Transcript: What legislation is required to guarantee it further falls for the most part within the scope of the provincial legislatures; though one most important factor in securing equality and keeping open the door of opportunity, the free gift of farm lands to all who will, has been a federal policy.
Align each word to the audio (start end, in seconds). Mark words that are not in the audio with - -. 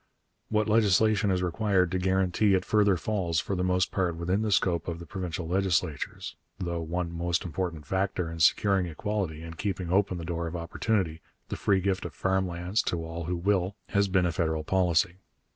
What 0.49 0.67
legislation 0.67 1.29
is 1.29 1.43
required 1.43 1.91
to 1.91 1.99
guarantee 1.99 2.55
it 2.55 2.65
further 2.65 2.97
falls 2.97 3.39
for 3.39 3.55
the 3.55 3.63
most 3.63 3.91
part 3.91 4.15
within 4.15 4.41
the 4.41 4.51
scope 4.51 4.87
of 4.87 4.97
the 4.97 5.05
provincial 5.05 5.47
legislatures; 5.47 6.35
though 6.57 6.81
one 6.81 7.11
most 7.11 7.45
important 7.45 7.85
factor 7.85 8.31
in 8.31 8.39
securing 8.39 8.87
equality 8.87 9.43
and 9.43 9.59
keeping 9.59 9.91
open 9.93 10.17
the 10.17 10.25
door 10.25 10.47
of 10.47 10.55
opportunity, 10.55 11.21
the 11.49 11.55
free 11.55 11.81
gift 11.81 12.03
of 12.05 12.15
farm 12.15 12.47
lands 12.47 12.81
to 12.81 13.05
all 13.05 13.25
who 13.25 13.37
will, 13.37 13.75
has 13.89 14.07
been 14.07 14.25
a 14.25 14.31
federal 14.31 14.63
policy. 14.63 15.17